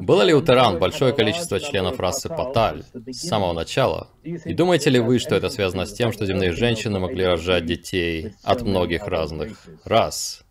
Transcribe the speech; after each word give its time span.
Было 0.00 0.22
ли 0.22 0.32
у 0.32 0.42
Теран 0.42 0.78
большое 0.78 1.12
количество 1.12 1.60
членов 1.60 2.00
расы 2.00 2.28
Паталь 2.28 2.84
с 3.08 3.28
самого 3.28 3.52
начала? 3.52 4.08
И 4.22 4.54
думаете 4.54 4.90
ли 4.90 4.98
вы, 4.98 5.18
что 5.18 5.34
это 5.34 5.50
связано 5.50 5.84
с 5.84 5.92
тем, 5.92 6.12
что 6.12 6.24
земные 6.24 6.52
женщины 6.52 6.98
могли 6.98 7.24
рожать 7.26 7.66
детей 7.66 8.32
от 8.42 8.62
многих 8.62 9.06
разных 9.06 9.66
рас? 9.84 10.42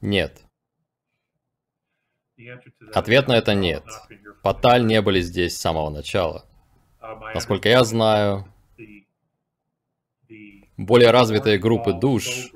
Нет. 0.00 0.44
Ответ 2.94 3.28
на 3.28 3.36
это 3.36 3.54
нет. 3.54 3.84
Паталь 4.42 4.86
не 4.86 5.02
были 5.02 5.20
здесь 5.20 5.56
с 5.56 5.60
самого 5.60 5.90
начала. 5.90 6.44
Насколько 7.34 7.68
я 7.68 7.84
знаю, 7.84 8.46
более 10.76 11.10
развитые 11.10 11.58
группы 11.58 11.92
душ 11.92 12.52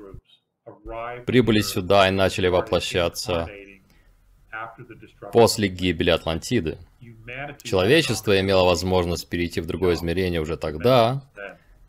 прибыли 1.25 1.61
сюда 1.61 2.07
и 2.07 2.11
начали 2.11 2.47
воплощаться 2.47 3.47
после 5.31 5.67
гибели 5.67 6.09
Атлантиды. 6.09 6.77
Человечество 7.63 8.39
имело 8.39 8.65
возможность 8.65 9.29
перейти 9.29 9.61
в 9.61 9.65
другое 9.65 9.95
измерение 9.95 10.41
уже 10.41 10.57
тогда, 10.57 11.21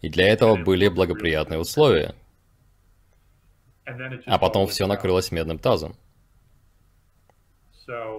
и 0.02 0.08
для 0.08 0.28
этого 0.28 0.56
были 0.56 0.88
благоприятные 0.88 1.58
условия. 1.58 2.14
А 4.26 4.38
потом 4.38 4.66
все 4.66 4.86
накрылось 4.86 5.30
медным 5.30 5.58
тазом. 5.58 5.96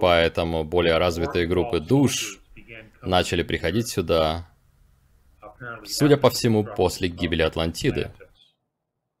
Поэтому 0.00 0.64
более 0.64 0.98
развитые 0.98 1.46
группы 1.46 1.80
душ 1.80 2.38
начали 3.02 3.42
приходить 3.42 3.88
сюда, 3.88 4.48
судя 5.84 6.16
по 6.16 6.30
всему, 6.30 6.64
после 6.64 7.08
гибели 7.08 7.42
Атлантиды. 7.42 8.10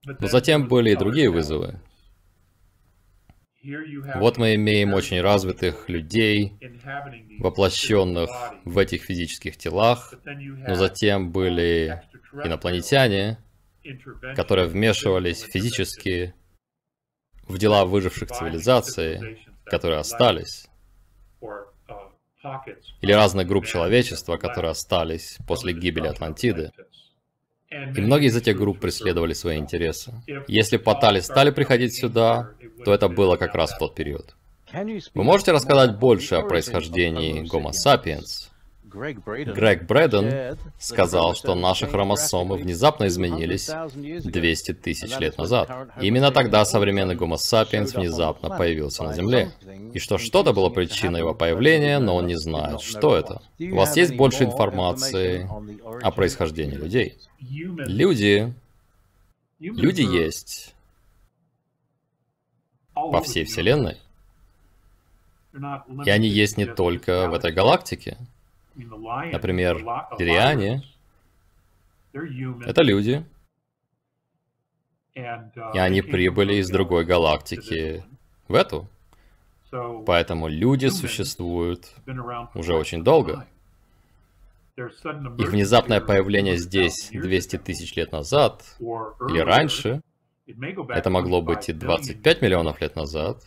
Но 0.06 0.26
затем 0.28 0.68
были 0.68 0.90
и 0.90 0.96
другие 0.96 1.30
вызовы. 1.30 1.80
Вот 3.62 4.38
мы 4.38 4.54
имеем 4.54 4.94
очень 4.94 5.20
развитых 5.20 5.88
людей, 5.88 6.52
воплощенных 7.40 8.30
в 8.64 8.78
этих 8.78 9.02
физических 9.02 9.56
телах, 9.56 10.14
но 10.24 10.74
затем 10.76 11.32
были 11.32 12.02
инопланетяне, 12.32 13.38
которые 14.36 14.68
вмешивались 14.68 15.40
физически 15.40 16.34
в 17.48 17.58
дела 17.58 17.84
выживших 17.84 18.30
цивилизаций, 18.30 19.44
которые 19.64 20.00
остались, 20.00 20.68
или 23.00 23.12
разных 23.12 23.48
групп 23.48 23.66
человечества, 23.66 24.36
которые 24.36 24.70
остались 24.70 25.38
после 25.46 25.72
гибели 25.72 26.06
Атлантиды. 26.06 26.72
И 27.70 28.00
многие 28.00 28.28
из 28.28 28.36
этих 28.36 28.56
групп 28.56 28.80
преследовали 28.80 29.34
свои 29.34 29.58
интересы. 29.58 30.12
Если 30.46 30.78
Патали 30.78 31.20
стали 31.20 31.50
приходить 31.50 31.94
сюда, 31.94 32.50
то 32.84 32.94
это 32.94 33.08
было 33.08 33.36
как 33.36 33.54
раз 33.54 33.72
в 33.72 33.78
тот 33.78 33.94
период. 33.94 34.34
Вы 34.72 35.24
можете 35.24 35.52
рассказать 35.52 35.98
больше 35.98 36.36
о 36.36 36.42
происхождении 36.42 37.42
Homo 37.50 37.72
sapiens? 37.72 38.48
Грег 38.90 39.86
Брэдден 39.86 40.56
сказал, 40.78 41.34
что 41.34 41.54
наши 41.54 41.86
хромосомы 41.86 42.56
внезапно 42.56 43.06
изменились 43.08 43.70
200 43.94 44.74
тысяч 44.74 45.18
лет 45.18 45.36
назад. 45.36 45.70
именно 46.00 46.30
тогда 46.30 46.64
современный 46.64 47.14
Homo 47.14 47.36
sapiens 47.36 47.94
внезапно 47.94 48.48
появился 48.48 49.04
на 49.04 49.12
Земле. 49.12 49.50
И 49.92 49.98
что 49.98 50.16
что-то 50.16 50.52
было 50.52 50.70
причиной 50.70 51.20
его 51.20 51.34
появления, 51.34 51.98
но 51.98 52.16
он 52.16 52.26
не 52.26 52.36
знает, 52.36 52.80
что 52.80 53.14
это. 53.14 53.42
У 53.58 53.76
вас 53.76 53.96
есть 53.96 54.16
больше 54.16 54.44
информации 54.44 55.48
о 56.02 56.10
происхождении 56.10 56.76
людей? 56.76 57.16
Люди... 57.40 58.52
Люди 59.58 60.02
есть 60.02 60.74
по 62.94 63.20
всей 63.22 63.44
Вселенной. 63.44 63.98
И 66.04 66.10
они 66.10 66.28
есть 66.28 66.56
не 66.56 66.66
только 66.66 67.28
в 67.28 67.34
этой 67.34 67.52
галактике. 67.52 68.16
Например, 68.74 69.78
Дириане— 70.18 70.84
это 72.12 72.82
люди, 72.82 73.24
и 75.14 75.78
они 75.78 76.02
прибыли 76.02 76.54
из 76.54 76.70
другой 76.70 77.04
галактики 77.04 78.04
в 78.46 78.54
эту. 78.54 78.86
Поэтому 80.06 80.48
люди 80.48 80.86
существуют 80.86 81.92
уже 82.54 82.74
очень 82.74 83.02
долго. 83.02 83.46
Их 85.38 85.50
внезапное 85.50 86.00
появление 86.00 86.56
здесь 86.56 87.10
200 87.12 87.58
тысяч 87.58 87.94
лет 87.96 88.12
назад 88.12 88.64
или 88.80 89.38
раньше, 89.40 90.00
это 90.88 91.10
могло 91.10 91.42
быть 91.42 91.68
и 91.68 91.72
25 91.72 92.42
миллионов 92.42 92.80
лет 92.80 92.96
назад, 92.96 93.44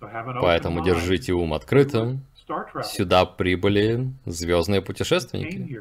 поэтому 0.00 0.82
держите 0.82 1.32
ум 1.32 1.54
открытым, 1.54 2.24
Сюда 2.82 3.24
прибыли 3.24 4.12
звездные 4.26 4.82
путешественники. 4.82 5.80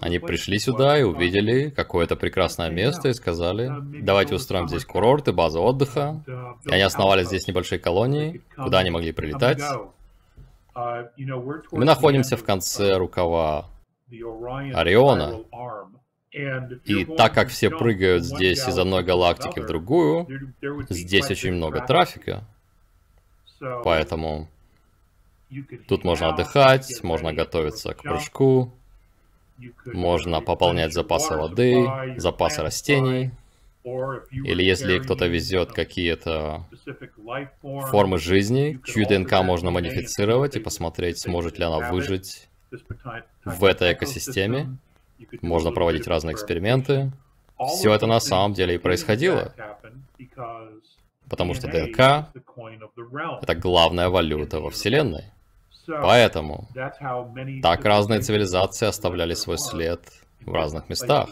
Они 0.00 0.18
пришли 0.18 0.58
сюда 0.58 0.98
и 0.98 1.02
увидели 1.02 1.70
какое-то 1.70 2.16
прекрасное 2.16 2.70
место 2.70 3.08
и 3.08 3.12
сказали, 3.12 3.70
давайте 4.02 4.34
устроим 4.34 4.68
здесь 4.68 4.84
курорт 4.84 5.28
и 5.28 5.32
базу 5.32 5.60
отдыха. 5.62 6.22
И 6.64 6.72
они 6.72 6.82
основали 6.82 7.24
здесь 7.24 7.46
небольшие 7.48 7.78
колонии, 7.78 8.42
куда 8.56 8.78
они 8.80 8.90
могли 8.90 9.12
прилетать. 9.12 9.62
Мы 10.74 11.84
находимся 11.84 12.36
в 12.36 12.44
конце 12.44 12.96
рукава 12.96 13.66
Ориона. 14.10 15.40
И 16.84 17.04
так 17.04 17.34
как 17.34 17.48
все 17.48 17.70
прыгают 17.70 18.24
здесь 18.24 18.66
из 18.66 18.78
одной 18.78 19.02
галактики 19.02 19.58
в 19.58 19.66
другую, 19.66 20.54
здесь 20.88 21.30
очень 21.30 21.54
много 21.54 21.80
трафика. 21.84 22.44
Поэтому 23.84 24.48
Тут 25.88 26.04
можно 26.04 26.28
отдыхать, 26.28 27.02
можно 27.02 27.32
готовиться 27.32 27.92
к 27.94 28.02
прыжку, 28.02 28.72
можно 29.84 30.40
пополнять 30.40 30.92
запасы 30.92 31.36
воды, 31.36 31.86
запасы 32.16 32.62
растений. 32.62 33.32
Или 33.82 34.62
если 34.62 34.98
кто-то 34.98 35.26
везет 35.26 35.72
какие-то 35.72 36.66
формы 37.62 38.18
жизни, 38.18 38.78
чью 38.84 39.06
ДНК 39.06 39.42
можно 39.42 39.70
модифицировать 39.70 40.56
и 40.56 40.60
посмотреть, 40.60 41.20
сможет 41.20 41.58
ли 41.58 41.64
она 41.64 41.90
выжить 41.90 42.48
в 43.44 43.64
этой 43.64 43.92
экосистеме. 43.94 44.76
Можно 45.42 45.70
проводить 45.72 46.06
разные 46.06 46.34
эксперименты. 46.34 47.12
Все 47.66 47.92
это 47.94 48.06
на 48.06 48.20
самом 48.20 48.54
деле 48.54 48.74
и 48.74 48.78
происходило. 48.78 49.54
Потому 51.28 51.54
что 51.54 51.68
ДНК— 51.68 52.28
это 53.42 53.54
главная 53.54 54.08
валюта 54.08 54.60
во 54.60 54.70
Вселенной. 54.70 55.24
Поэтому 55.86 56.68
так 57.62 57.84
разные 57.84 58.20
цивилизации 58.20 58.86
оставляли 58.86 59.34
свой 59.34 59.58
след 59.58 60.00
в 60.40 60.52
разных 60.52 60.88
местах. 60.88 61.30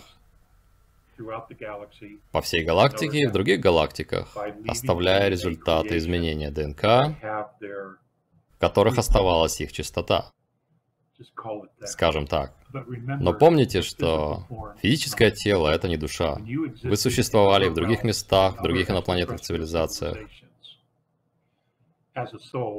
По 2.32 2.40
всей 2.40 2.64
галактике 2.64 3.20
и 3.20 3.26
в 3.26 3.32
других 3.32 3.60
галактиках, 3.60 4.36
оставляя 4.66 5.28
результаты 5.28 5.96
изменения 5.98 6.50
ДНК, 6.50 6.82
в 6.82 8.58
которых 8.58 8.98
оставалась 8.98 9.60
их 9.60 9.72
чистота. 9.72 10.32
Скажем 11.84 12.26
так. 12.26 12.54
Но 12.72 13.32
помните, 13.32 13.82
что 13.82 14.46
физическое 14.80 15.30
тело— 15.30 15.68
это 15.74 15.88
не 15.88 15.96
душа. 15.96 16.36
Вы 16.82 16.96
существовали 16.96 17.68
в 17.68 17.74
других 17.74 18.04
местах, 18.04 18.58
в 18.58 18.62
других 18.62 18.90
инопланетных 18.90 19.40
цивилизациях. 19.40 20.18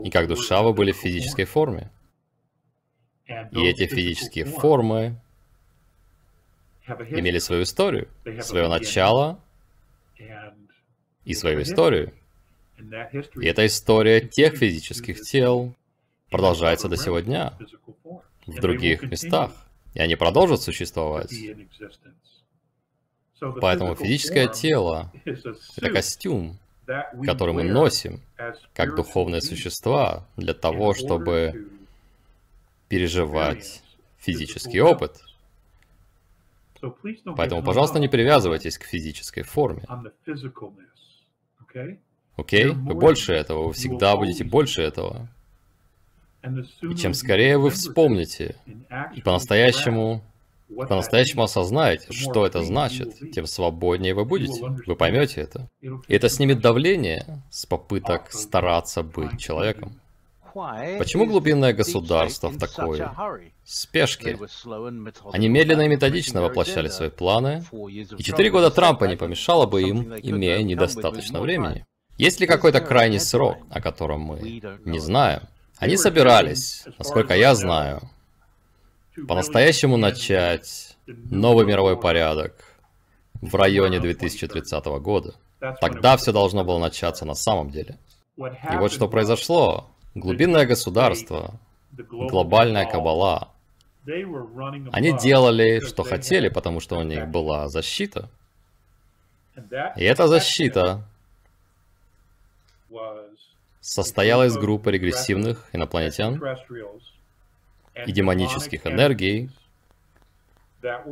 И 0.04 0.10
как 0.10 0.28
душа 0.28 0.62
вы 0.62 0.74
были 0.74 0.92
в 0.92 0.98
физической 0.98 1.46
форме. 1.46 1.92
И 3.52 3.66
эти 3.66 3.86
физические 3.88 4.46
формы 4.46 5.22
имели 7.10 7.40
свою 7.40 7.64
историю, 7.64 8.08
свое 8.42 8.68
начало 8.68 9.40
и 11.26 11.34
свою 11.34 11.62
историю. 11.62 12.14
И 13.40 13.46
эта 13.46 13.66
история 13.66 14.22
тех 14.22 14.56
физических 14.56 15.22
тел 15.22 15.74
продолжается 16.30 16.88
до 16.88 16.98
сегодня 16.98 17.54
в 18.46 18.60
других 18.60 19.04
местах. 19.04 19.52
И 19.94 20.00
они 20.00 20.16
продолжат 20.16 20.62
существовать. 20.62 21.34
Поэтому 23.62 23.96
физическое 23.96 24.48
тело— 24.48 25.12
это 25.26 25.92
костюм, 25.92 26.58
который 27.26 27.54
мы 27.54 27.64
носим 27.64 28.22
как 28.74 28.96
духовные 28.96 29.42
существа 29.42 30.26
для 30.36 30.54
того, 30.54 30.94
чтобы 30.94 31.70
переживать 32.88 33.82
физический 34.18 34.82
опыт. 34.82 35.22
Поэтому, 37.36 37.64
пожалуйста, 37.64 38.00
не 38.00 38.08
привязывайтесь 38.08 38.78
к 38.78 38.84
физической 38.84 39.44
форме. 39.44 39.84
Окей? 42.36 42.66
Okay? 42.66 42.72
Вы 42.72 42.94
больше 42.96 43.34
этого, 43.34 43.68
вы 43.68 43.74
всегда 43.74 44.16
будете 44.16 44.44
больше 44.44 44.82
этого. 44.82 45.28
И 46.82 46.96
чем 46.96 47.14
скорее 47.14 47.58
вы 47.58 47.70
вспомните 47.70 48.56
и 49.16 49.22
по-настоящему 49.22 50.24
по-настоящему 50.70 51.44
осознаете, 51.44 52.14
что 52.14 52.46
это 52.46 52.64
значит, 52.64 53.32
тем 53.34 53.48
свободнее 53.48 54.14
вы 54.14 54.26
будете. 54.26 54.64
Вы 54.86 54.96
поймете 54.96 55.42
это. 55.42 55.68
И 55.82 56.14
это 56.14 56.30
снимет 56.30 56.62
давление 56.62 57.26
с 57.50 57.66
попыток 57.66 58.32
стараться 58.32 59.02
быть 59.02 59.40
человеком. 59.40 60.00
Почему 60.98 61.26
глубинное 61.26 61.74
государство 61.74 62.50
в 62.50 62.58
такой 62.58 63.02
спешке? 63.66 64.38
Они 65.32 65.50
медленно 65.50 65.84
и 65.84 65.88
методично 65.88 66.42
воплощали 66.42 66.90
свои 66.90 67.10
планы, 67.10 67.64
и 68.18 68.24
четыре 68.24 68.50
года 68.50 68.72
Трампа 68.72 69.06
не 69.06 69.16
помешало 69.16 69.66
бы 69.66 69.82
им, 69.82 70.14
имея 70.16 70.62
недостаточно 70.64 71.42
времени. 71.42 71.86
Есть 72.18 72.42
ли 72.42 72.48
какой-то 72.48 72.82
крайний 72.82 73.20
срок, 73.20 73.58
о 73.70 73.82
котором 73.82 74.22
мы 74.22 74.62
не 74.86 75.00
знаем? 75.00 75.44
Они 75.78 75.96
собирались, 75.96 76.84
насколько 76.98 77.34
я 77.34 77.56
знаю, 77.56 78.02
по-настоящему 79.28 79.98
начать 79.98 80.98
новый 81.08 81.66
мировой 81.66 81.98
порядок 81.98 82.54
в 83.42 83.56
районе 83.56 84.00
2030 84.00 84.86
года. 85.02 85.36
Тогда 85.82 86.18
все 86.18 86.32
должно 86.32 86.64
было 86.64 86.80
начаться 86.80 87.26
на 87.26 87.36
самом 87.36 87.70
деле. 87.70 87.98
И 88.38 88.76
вот 88.78 88.92
что 88.92 89.08
произошло. 89.08 89.90
Глубинное 90.16 90.66
государство, 90.66 91.60
глобальная 91.92 92.86
кабала. 92.86 93.50
Они 94.92 95.18
делали, 95.18 95.80
что 95.82 96.04
хотели, 96.04 96.50
потому 96.50 96.80
что 96.80 96.98
у 96.98 97.04
них 97.04 97.28
была 97.28 97.68
защита. 97.70 98.30
И 99.98 100.04
эта 100.04 100.28
защита 100.28 101.04
состояла 103.82 104.48
из 104.48 104.58
группы 104.58 104.92
регрессивных 104.92 105.70
инопланетян 105.74 106.42
и 108.06 108.12
демонических 108.12 108.88
энергий, 108.88 109.52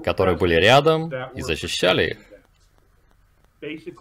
которые 0.04 0.38
были 0.38 0.56
рядом 0.56 1.12
и 1.34 1.42
защищали 1.42 2.12
их 2.12 2.20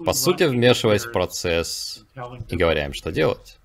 по 0.05 0.13
сути, 0.13 0.45
вмешиваясь 0.45 1.05
в 1.05 1.13
процесс 1.13 2.05
и 2.49 2.57
говоря 2.57 2.85
им, 2.85 2.93
что 2.93 3.11
делать. 3.11 3.59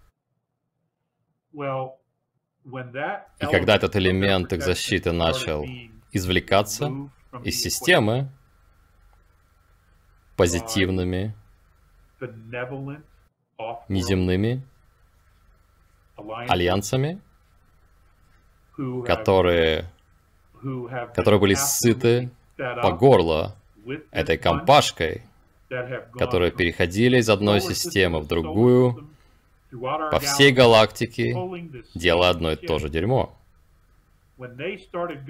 И 1.54 3.46
когда 3.46 3.76
этот 3.76 3.96
элемент 3.96 4.54
их 4.54 4.62
защиты 4.62 5.12
начал 5.12 5.66
извлекаться 6.12 6.92
из 7.44 7.62
системы 7.62 8.30
позитивными, 10.36 11.36
неземными 13.90 14.64
альянсами, 16.48 17.20
которые, 19.06 19.92
которые 21.16 21.40
были 21.40 21.54
сыты 21.56 22.30
по 22.58 22.92
горло 22.92 23.56
этой 24.12 24.38
компашкой, 24.38 25.24
которые 26.14 26.52
переходили 26.52 27.18
из 27.18 27.30
одной 27.30 27.62
системы 27.62 28.20
в 28.20 28.28
другую, 28.28 29.10
по 29.72 30.20
всей 30.20 30.52
галактике, 30.52 31.36
делая 31.96 32.30
одно 32.30 32.52
и 32.52 32.56
то 32.56 32.80
же 32.80 32.90
дерьмо. 32.90 33.36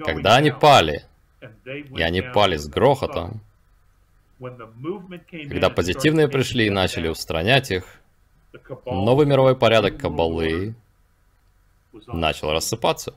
Когда 0.04 0.36
они 0.36 0.50
пали, 0.50 1.04
и 1.94 2.02
они 2.02 2.22
пали 2.22 2.56
с 2.56 2.66
грохотом, 2.66 3.40
когда 4.40 5.70
позитивные 5.70 6.28
пришли 6.28 6.66
и 6.66 6.70
начали 6.70 7.08
устранять 7.08 7.70
их, 7.70 7.84
новый 8.86 9.26
мировой 9.26 9.56
порядок 9.56 9.98
Кабалы 9.98 10.74
начал 12.06 12.52
рассыпаться. 12.52 13.14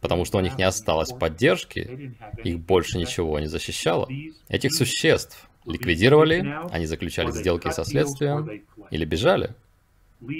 Потому 0.00 0.26
что 0.26 0.36
у 0.38 0.40
них 0.42 0.58
не 0.58 0.64
осталось 0.64 1.12
поддержки, 1.12 2.14
их 2.42 2.58
больше 2.58 2.98
ничего 2.98 3.38
не 3.38 3.46
защищало. 3.46 4.08
Этих 4.48 4.74
существ, 4.74 5.48
ликвидировали, 5.64 6.58
они 6.70 6.86
заключали 6.86 7.30
сделки 7.30 7.70
со 7.70 7.84
следствием 7.84 8.64
или 8.90 9.04
бежали, 9.04 9.54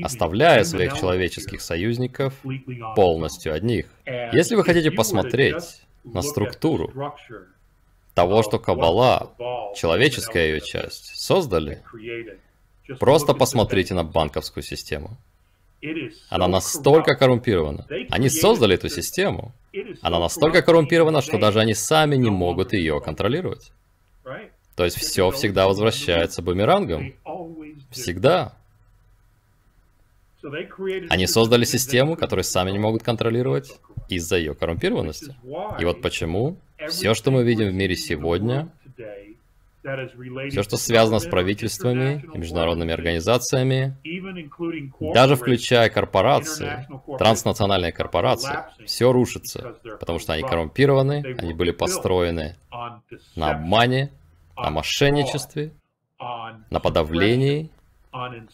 оставляя 0.03 0.65
своих 0.65 0.99
человеческих 0.99 1.61
союзников 1.61 2.35
полностью 2.97 3.53
одних. 3.53 3.87
Если 4.33 4.55
вы 4.55 4.65
хотите 4.65 4.91
посмотреть 4.91 5.83
на 6.05 6.23
структуру 6.23 6.93
того, 8.15 8.43
что 8.43 8.59
Каббала, 8.59 9.33
человеческая 9.77 10.49
ее 10.49 10.61
часть, 10.61 11.17
создали, 11.17 11.83
просто 12.99 13.35
посмотрите 13.35 13.95
на 13.95 14.05
банковскую 14.05 14.63
систему. 14.63 15.17
Она 16.31 16.49
настолько 16.49 17.15
коррумпирована. 17.15 17.87
Они 18.11 18.29
создали 18.29 18.75
эту 18.75 18.89
систему. 18.89 19.53
Она 20.01 20.19
настолько 20.19 20.63
коррумпирована, 20.63 21.21
что 21.21 21.39
даже 21.39 21.61
они 21.61 21.75
сами 21.75 22.17
не 22.17 22.31
могут 22.31 22.73
ее 22.73 23.01
контролировать. 23.01 23.73
То 24.77 24.85
есть 24.85 24.97
все 24.97 25.31
всегда 25.31 25.69
возвращается 25.69 26.43
бумерангом. 26.43 27.13
Всегда. 27.91 28.57
Они 31.11 31.27
создали 31.27 31.65
систему, 31.65 32.17
которую 32.17 32.45
сами 32.45 32.71
не 32.71 32.79
могут 32.79 33.03
контролировать 33.03 33.73
из-за 34.09 34.37
ее 34.37 34.55
коррумпированности. 34.55 35.35
И 35.81 35.85
вот 35.85 36.03
почему 36.03 36.59
все, 36.89 37.15
что 37.15 37.31
мы 37.31 37.45
видим 37.45 37.69
в 37.69 37.75
мире 37.75 37.97
сегодня, 37.97 38.69
все, 40.51 40.63
что 40.63 40.77
связано 40.77 41.19
с 41.19 41.27
правительствами 41.27 42.25
и 42.33 42.39
международными 42.39 42.93
организациями, 42.93 43.97
даже 45.13 45.37
включая 45.37 45.91
корпорации, 45.91 46.87
транснациональные 47.19 47.93
корпорации, 47.93 48.59
все 48.87 49.13
рушится, 49.13 49.77
потому 50.01 50.19
что 50.19 50.33
они 50.33 50.43
коррумпированы, 50.43 51.37
они 51.39 51.53
были 51.53 51.71
построены 51.71 52.57
на 53.37 53.51
обмане, 53.51 54.11
на 54.57 54.71
мошенничестве, 54.71 55.73
на 56.19 56.81
подавлении 56.81 57.71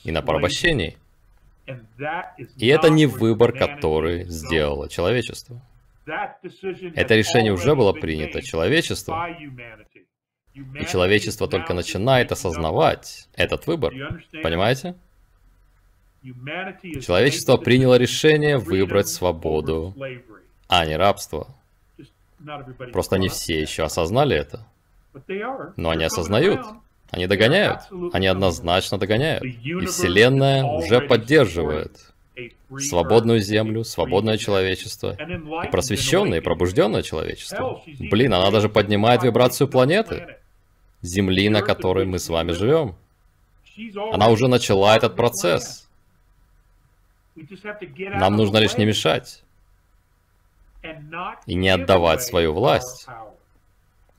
и 0.02 0.10
на 0.10 0.22
порабощении. 0.22 0.96
И 2.56 2.66
это 2.66 2.88
не 2.88 3.06
выбор, 3.06 3.52
который 3.52 4.24
сделало 4.24 4.88
человечество. 4.88 5.60
Это 6.06 7.14
решение 7.14 7.52
уже 7.52 7.74
было 7.74 7.92
принято 7.92 8.42
человечеством, 8.42 9.18
и 10.54 10.84
человечество 10.86 11.48
только 11.48 11.74
начинает 11.74 12.32
осознавать 12.32 13.28
этот 13.34 13.66
выбор. 13.66 13.92
Понимаете? 14.42 14.96
Человечество 16.22 17.56
приняло 17.56 17.94
решение 17.96 18.58
выбрать 18.58 19.08
свободу, 19.08 19.94
а 20.68 20.84
не 20.86 20.96
рабство. 20.96 21.48
Просто 22.92 23.16
не 23.16 23.28
все 23.28 23.60
еще 23.60 23.84
осознали 23.84 24.36
это. 24.36 24.66
Но 25.76 25.90
они 25.90 26.04
осознают, 26.04 26.60
они 27.10 27.26
догоняют, 27.26 27.80
они 28.12 28.26
однозначно 28.26 28.98
догоняют. 28.98 29.42
И 29.42 29.86
Вселенная 29.86 30.64
уже 30.64 31.00
поддерживает 31.00 32.12
свободную 32.78 33.40
Землю, 33.40 33.84
свободное 33.84 34.38
человечество, 34.38 35.16
и 35.64 35.70
просвещенное, 35.70 36.38
и 36.38 36.40
пробужденное 36.40 37.02
человечество. 37.02 37.82
Блин, 37.98 38.34
она 38.34 38.50
даже 38.50 38.68
поднимает 38.68 39.22
вибрацию 39.22 39.68
планеты, 39.68 40.36
Земли, 41.02 41.48
на 41.48 41.62
которой 41.62 42.06
мы 42.06 42.18
с 42.18 42.28
вами 42.28 42.52
живем. 42.52 42.94
Она 44.12 44.28
уже 44.28 44.48
начала 44.48 44.96
этот 44.96 45.16
процесс. 45.16 45.88
Нам 47.34 48.36
нужно 48.36 48.58
лишь 48.58 48.76
не 48.76 48.84
мешать 48.84 49.42
и 51.46 51.54
не 51.54 51.68
отдавать 51.68 52.22
свою 52.22 52.52
власть. 52.52 53.06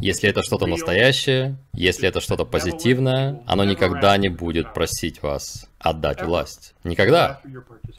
Если 0.01 0.27
это 0.27 0.41
что-то 0.41 0.65
настоящее, 0.65 1.57
если 1.73 2.07
это 2.07 2.21
что-то 2.21 2.43
позитивное, 2.43 3.43
оно 3.45 3.63
никогда 3.63 4.17
не 4.17 4.29
будет 4.29 4.73
просить 4.73 5.21
вас 5.21 5.69
отдать 5.77 6.23
власть. 6.23 6.73
Никогда. 6.83 7.39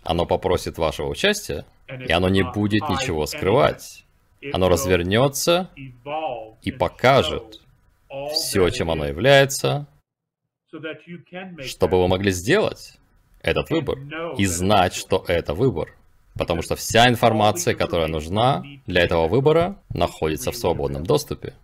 Оно 0.02 0.26
попросит 0.26 0.78
вашего 0.78 1.06
участия, 1.06 1.64
и 1.88 2.10
оно 2.10 2.28
не 2.28 2.42
будет 2.42 2.88
ничего 2.88 3.24
скрывать. 3.26 4.04
Оно 4.52 4.68
развернется 4.68 5.70
и 6.62 6.72
покажет 6.72 7.60
все, 8.32 8.68
чем 8.70 8.90
оно 8.90 9.06
является, 9.06 9.86
чтобы 11.60 12.00
вы 12.00 12.08
могли 12.08 12.32
сделать 12.32 12.94
этот 13.42 13.70
выбор 13.70 13.98
и 14.38 14.46
знать, 14.46 14.94
что 14.94 15.24
это 15.28 15.54
выбор. 15.54 15.94
Потому 16.36 16.62
что 16.62 16.74
вся 16.74 17.08
информация, 17.08 17.74
которая 17.76 18.08
нужна 18.08 18.64
для 18.86 19.02
этого 19.02 19.28
выбора, 19.28 19.76
находится 19.94 20.50
в 20.50 20.56
свободном 20.56 21.04
доступе. 21.04 21.54